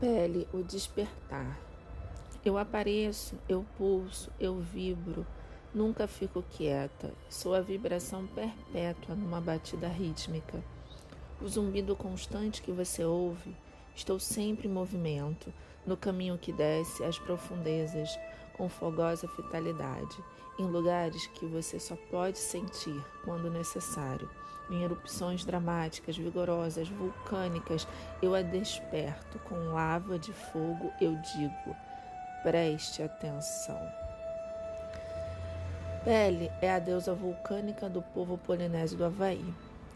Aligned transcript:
Pele, 0.00 0.48
o 0.50 0.62
despertar. 0.62 1.60
Eu 2.42 2.56
apareço, 2.56 3.38
eu 3.46 3.66
pulso, 3.76 4.32
eu 4.40 4.58
vibro, 4.58 5.26
nunca 5.74 6.06
fico 6.06 6.42
quieta. 6.42 7.12
Sou 7.28 7.54
a 7.54 7.60
vibração 7.60 8.26
perpétua 8.28 9.14
numa 9.14 9.42
batida 9.42 9.88
rítmica. 9.88 10.64
O 11.38 11.46
zumbido 11.46 11.94
constante 11.94 12.62
que 12.62 12.72
você 12.72 13.04
ouve, 13.04 13.54
estou 13.94 14.18
sempre 14.18 14.68
em 14.68 14.72
movimento, 14.72 15.52
no 15.86 15.98
caminho 15.98 16.38
que 16.38 16.50
desce 16.50 17.04
às 17.04 17.18
profundezas, 17.18 18.08
com 18.60 18.68
fogosa 18.68 19.26
vitalidade, 19.38 20.22
em 20.58 20.64
lugares 20.64 21.26
que 21.28 21.46
você 21.46 21.80
só 21.80 21.96
pode 22.10 22.38
sentir 22.38 23.02
quando 23.24 23.50
necessário. 23.50 24.28
Em 24.68 24.82
erupções 24.82 25.46
dramáticas, 25.46 26.18
vigorosas, 26.18 26.86
vulcânicas, 26.90 27.88
eu 28.20 28.34
a 28.34 28.42
desperto. 28.42 29.38
Com 29.48 29.54
lava 29.72 30.18
de 30.18 30.30
fogo, 30.34 30.92
eu 31.00 31.16
digo: 31.16 31.74
preste 32.42 33.02
atenção. 33.02 33.80
Pele 36.04 36.50
é 36.60 36.70
a 36.70 36.78
deusa 36.78 37.14
vulcânica 37.14 37.88
do 37.88 38.02
povo 38.02 38.36
polinésio 38.36 38.98
do 38.98 39.06
Havaí. 39.06 39.54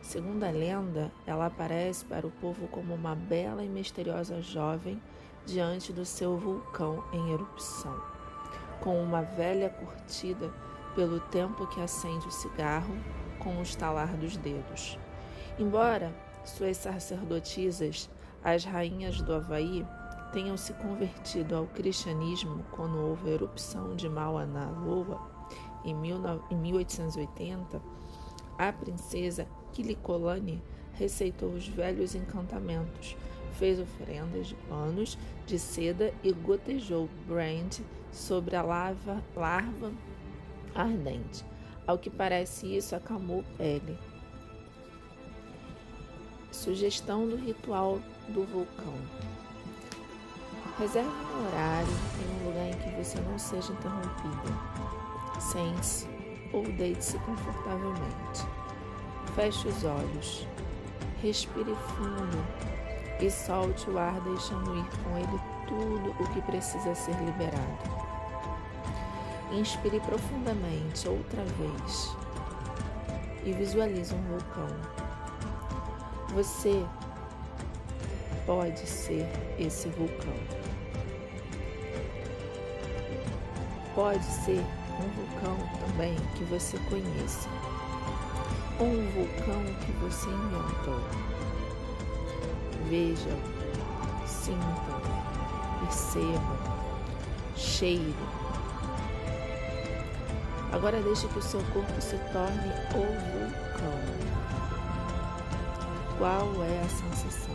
Segundo 0.00 0.44
a 0.44 0.50
lenda, 0.50 1.12
ela 1.26 1.46
aparece 1.46 2.06
para 2.06 2.26
o 2.26 2.30
povo 2.30 2.66
como 2.68 2.94
uma 2.94 3.14
bela 3.14 3.62
e 3.62 3.68
misteriosa 3.68 4.40
jovem 4.40 5.00
diante 5.44 5.92
do 5.92 6.06
seu 6.06 6.36
vulcão 6.36 7.04
em 7.12 7.32
erupção, 7.32 8.15
com 8.80 9.02
uma 9.02 9.22
velha 9.22 9.70
curtida 9.70 10.52
pelo 10.94 11.20
tempo 11.20 11.66
que 11.68 11.80
acende 11.80 12.26
o 12.26 12.30
cigarro 12.30 12.96
com 13.38 13.58
o 13.58 13.62
estalar 13.62 14.16
dos 14.16 14.36
dedos. 14.36 14.98
Embora 15.58 16.12
suas 16.44 16.76
sacerdotisas, 16.76 18.08
as 18.42 18.64
rainhas 18.64 19.20
do 19.20 19.34
Havaí, 19.34 19.86
tenham 20.32 20.56
se 20.56 20.72
convertido 20.74 21.56
ao 21.56 21.66
cristianismo 21.66 22.64
quando 22.72 22.98
houve 22.98 23.30
a 23.30 23.34
erupção 23.34 23.94
de 23.96 24.08
Mauna 24.08 24.70
Loa 24.84 25.36
em 25.86 25.94
1880, 25.94 27.80
a 28.58 28.72
princesa 28.72 29.46
Kilikolani 29.72 30.60
receitou 30.94 31.50
os 31.50 31.68
velhos 31.68 32.16
encantamentos, 32.16 33.16
fez 33.52 33.78
oferendas 33.78 34.48
de 34.48 34.56
panos 34.68 35.16
de 35.46 35.58
seda 35.58 36.12
e 36.24 36.32
gotejou 36.32 37.08
brand 37.28 37.78
sobre 38.12 38.56
a 38.56 38.62
lava, 38.62 39.22
larva 39.34 39.92
ardente 40.74 41.44
ao 41.86 41.98
que 41.98 42.10
parece, 42.10 42.76
isso 42.76 42.96
acalmou 42.96 43.44
Pele. 43.56 43.96
Sugestão 46.50 47.28
do 47.28 47.36
ritual 47.36 48.00
do 48.28 48.44
vulcão. 48.44 48.94
Reserve 50.78 51.08
um 51.08 51.46
horário 51.46 51.88
em 51.88 52.42
um 52.42 52.48
lugar 52.48 52.68
em 52.68 52.78
que 52.78 53.04
você 53.04 53.20
não 53.20 53.38
seja 53.38 53.72
interrompida. 53.72 55.40
Sente-se 55.40 56.08
ou 56.52 56.64
deite-se 56.64 57.18
confortavelmente. 57.20 58.44
Feche 59.36 59.68
os 59.68 59.84
olhos. 59.84 60.46
Respire 61.22 61.74
fundo 61.74 62.44
e 63.20 63.30
solte 63.30 63.88
o 63.90 63.98
ar, 63.98 64.20
deixando 64.22 64.76
ir 64.76 64.84
com 65.02 65.16
ele 65.18 65.55
tudo 65.66 66.10
o 66.18 66.26
que 66.32 66.40
precisa 66.42 66.94
ser 66.94 67.14
liberado. 67.22 68.06
Inspire 69.52 70.00
profundamente 70.00 71.08
outra 71.08 71.42
vez 71.44 72.16
e 73.44 73.52
visualize 73.52 74.14
um 74.14 74.22
vulcão. 74.22 74.68
Você 76.34 76.84
pode 78.44 78.86
ser 78.86 79.26
esse 79.58 79.88
vulcão. 79.90 80.34
Pode 83.94 84.24
ser 84.24 84.62
um 84.98 85.08
vulcão 85.10 85.56
também 85.86 86.14
que 86.34 86.44
você 86.44 86.78
conheça, 86.90 87.48
ou 88.78 88.86
um 88.86 89.08
vulcão 89.10 89.64
que 89.84 89.92
você 89.92 90.28
inventou. 90.28 91.00
Veja, 92.88 93.36
sinta, 94.26 95.05
perceba, 95.86 96.40
cheire 97.56 98.14
Agora 100.72 101.00
deixe 101.00 101.28
que 101.28 101.38
o 101.38 101.42
seu 101.42 101.62
corpo 101.72 102.00
se 102.00 102.18
torne 102.32 102.70
o 102.92 103.06
vulcão. 103.32 103.98
Qual 106.18 106.62
é 106.62 106.80
a 106.80 106.88
sensação? 106.88 107.54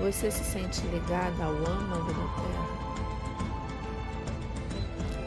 Você 0.00 0.30
se 0.30 0.44
sente 0.44 0.86
ligada 0.86 1.44
ao 1.44 1.50
âmago 1.50 2.12
da 2.12 2.28
terra? 2.36 2.68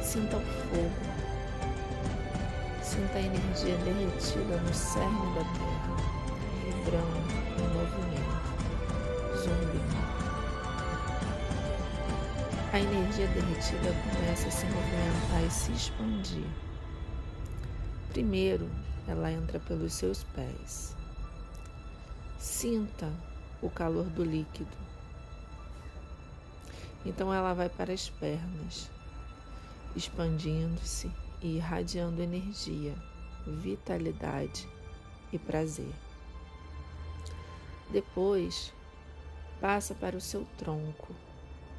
Sinta 0.01 0.37
o 0.37 0.41
fogo. 0.41 0.91
Sinta 2.81 3.17
a 3.17 3.21
energia 3.21 3.75
derretida 3.77 4.55
no 4.57 4.73
cerne 4.73 5.33
da 5.35 5.43
terra, 5.59 5.97
vibrando 6.63 7.17
em 7.57 7.67
movimento, 7.73 8.41
zumbindo. 9.35 10.30
A 12.73 12.79
energia 12.79 13.27
derretida 13.27 13.91
começa 14.15 14.47
a 14.47 14.51
se 14.51 14.65
movimentar 14.67 15.43
e 15.45 15.51
se 15.51 15.73
expandir. 15.73 16.47
Primeiro, 18.13 18.69
ela 19.05 19.29
entra 19.29 19.59
pelos 19.59 19.91
seus 19.91 20.23
pés. 20.23 20.95
Sinta 22.39 23.11
o 23.61 23.69
calor 23.69 24.05
do 24.05 24.23
líquido. 24.23 24.77
Então 27.05 27.33
ela 27.33 27.53
vai 27.53 27.67
para 27.67 27.91
as 27.91 28.09
pernas, 28.09 28.89
expandindo-se 29.93 31.11
e 31.41 31.57
irradiando 31.57 32.21
energia, 32.21 32.95
vitalidade 33.45 34.65
e 35.33 35.37
prazer. 35.37 35.93
Depois, 37.89 38.73
passa 39.59 39.93
para 39.93 40.15
o 40.15 40.21
seu 40.21 40.47
tronco 40.57 41.13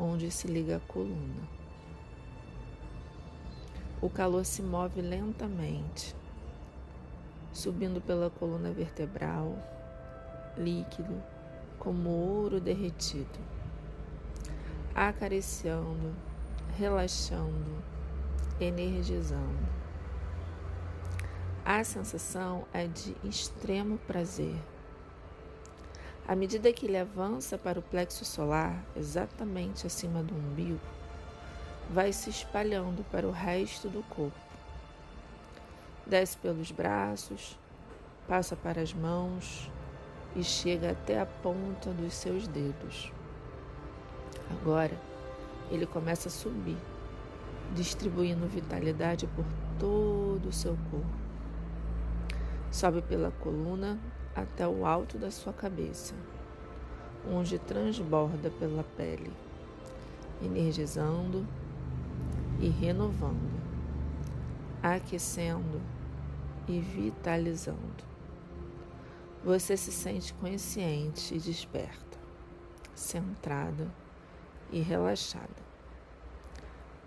onde 0.02 0.32
se 0.32 0.48
liga 0.48 0.78
a 0.78 0.80
coluna. 0.80 1.48
O 4.00 4.10
calor 4.10 4.44
se 4.44 4.60
move 4.60 5.00
lentamente, 5.00 6.16
subindo 7.52 8.00
pela 8.00 8.28
coluna 8.28 8.72
vertebral, 8.72 9.56
líquido, 10.56 11.22
como 11.78 12.10
ouro 12.10 12.60
derretido, 12.60 13.38
acariciando, 14.92 16.12
relaxando, 16.76 17.80
energizando. 18.60 19.82
A 21.64 21.84
sensação 21.84 22.64
é 22.72 22.88
de 22.88 23.14
extremo 23.22 23.98
prazer 23.98 24.56
à 26.26 26.36
medida 26.36 26.72
que 26.72 26.86
ele 26.86 26.96
avança 26.96 27.58
para 27.58 27.78
o 27.78 27.82
plexo 27.82 28.24
solar, 28.24 28.84
exatamente 28.96 29.86
acima 29.86 30.22
do 30.22 30.34
umbigo, 30.34 30.80
vai 31.90 32.12
se 32.12 32.30
espalhando 32.30 33.04
para 33.10 33.26
o 33.26 33.32
resto 33.32 33.88
do 33.88 34.02
corpo. 34.04 34.38
Desce 36.06 36.36
pelos 36.38 36.70
braços, 36.70 37.58
passa 38.28 38.54
para 38.54 38.80
as 38.80 38.94
mãos 38.94 39.70
e 40.36 40.44
chega 40.44 40.92
até 40.92 41.20
a 41.20 41.26
ponta 41.26 41.90
dos 41.90 42.14
seus 42.14 42.46
dedos. 42.46 43.12
Agora, 44.50 44.96
ele 45.70 45.86
começa 45.86 46.28
a 46.28 46.32
subir, 46.32 46.78
distribuindo 47.74 48.46
vitalidade 48.46 49.26
por 49.26 49.44
todo 49.78 50.48
o 50.48 50.52
seu 50.52 50.76
corpo. 50.90 51.22
Sobe 52.70 53.02
pela 53.02 53.30
coluna 53.32 53.98
até 54.34 54.66
o 54.66 54.86
alto 54.86 55.18
da 55.18 55.30
sua 55.30 55.52
cabeça, 55.52 56.14
onde 57.30 57.58
transborda 57.58 58.50
pela 58.50 58.84
pele, 58.96 59.32
energizando 60.42 61.46
e 62.58 62.68
renovando, 62.68 63.60
aquecendo 64.82 65.80
e 66.66 66.80
vitalizando. 66.80 68.12
Você 69.44 69.76
se 69.76 69.90
sente 69.90 70.32
consciente 70.34 71.34
e 71.34 71.38
desperta, 71.38 72.18
centrada 72.94 73.90
e 74.70 74.80
relaxada, 74.80 75.62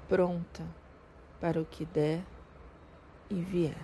pronta 0.07 0.63
para 1.39 1.60
o 1.62 1.66
que 1.66 1.86
der 1.86 2.24
e 3.30 3.42
vier. 3.42 3.77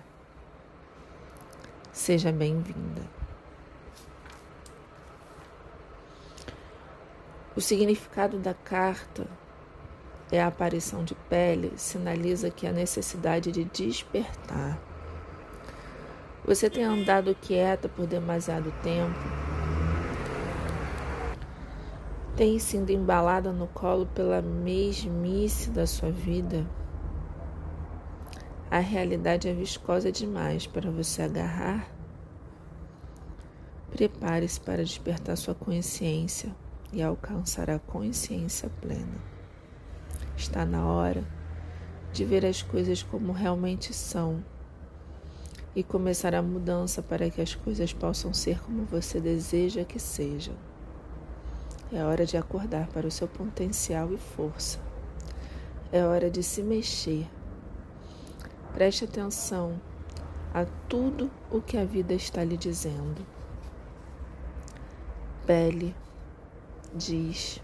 Seja 1.92 2.32
bem-vinda. 2.32 3.21
O 7.54 7.60
significado 7.60 8.38
da 8.38 8.54
carta 8.54 9.26
é 10.30 10.40
a 10.40 10.46
aparição 10.46 11.04
de 11.04 11.14
pele, 11.14 11.72
sinaliza 11.76 12.50
que 12.50 12.66
a 12.66 12.72
necessidade 12.72 13.52
de 13.52 13.64
despertar. 13.64 14.80
Você 16.44 16.70
tem 16.70 16.84
andado 16.84 17.34
quieta 17.34 17.88
por 17.88 18.06
demasiado 18.06 18.72
tempo 18.82 19.18
Tem 22.34 22.58
sido 22.58 22.88
embalada 22.88 23.52
no 23.52 23.66
colo 23.66 24.06
pela 24.06 24.40
mesmice 24.40 25.68
da 25.68 25.86
sua 25.86 26.10
vida? 26.10 26.66
A 28.70 28.78
realidade 28.78 29.50
é 29.50 29.52
viscosa 29.52 30.10
demais 30.10 30.66
para 30.66 30.90
você 30.90 31.20
agarrar? 31.20 31.86
Prepare-se 33.90 34.58
para 34.58 34.82
despertar 34.82 35.36
sua 35.36 35.54
consciência 35.54 36.56
e 36.92 37.02
alcançar 37.02 37.70
a 37.70 37.78
consciência 37.78 38.70
plena. 38.80 39.32
Está 40.36 40.64
na 40.64 40.86
hora 40.86 41.24
de 42.12 42.24
ver 42.24 42.44
as 42.44 42.62
coisas 42.62 43.02
como 43.02 43.32
realmente 43.32 43.94
são 43.94 44.44
e 45.74 45.82
começar 45.82 46.34
a 46.34 46.42
mudança 46.42 47.02
para 47.02 47.30
que 47.30 47.40
as 47.40 47.54
coisas 47.54 47.92
possam 47.92 48.34
ser 48.34 48.60
como 48.60 48.84
você 48.84 49.20
deseja 49.20 49.84
que 49.84 49.98
sejam. 49.98 50.54
É 51.90 52.04
hora 52.04 52.26
de 52.26 52.36
acordar 52.36 52.88
para 52.88 53.06
o 53.06 53.10
seu 53.10 53.26
potencial 53.26 54.12
e 54.12 54.18
força. 54.18 54.78
É 55.90 56.04
hora 56.04 56.30
de 56.30 56.42
se 56.42 56.62
mexer. 56.62 57.26
Preste 58.72 59.04
atenção 59.04 59.80
a 60.54 60.64
tudo 60.88 61.30
o 61.50 61.60
que 61.60 61.76
a 61.76 61.84
vida 61.84 62.14
está 62.14 62.44
lhe 62.44 62.56
dizendo. 62.56 63.24
Pele 65.46 65.94
diz 66.94 67.60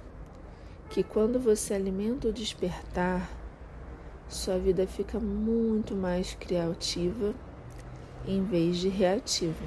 que 0.91 1.03
quando 1.03 1.39
você 1.39 1.75
alimenta 1.75 2.29
o 2.29 2.33
despertar, 2.33 3.31
sua 4.29 4.59
vida 4.59 4.87
fica 4.87 5.19
muito 5.19 5.95
mais 5.95 6.35
criativa 6.35 7.35
em 8.27 8.43
vez 8.45 8.79
de 8.79 8.89
reativa. 8.89 9.65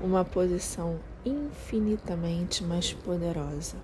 Uma 0.00 0.24
posição 0.24 0.98
infinitamente 1.24 2.62
mais 2.62 2.92
poderosa. 2.92 3.76